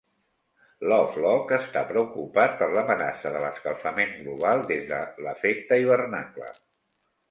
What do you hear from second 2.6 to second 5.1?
per l'amenaça de l'escalfament global des de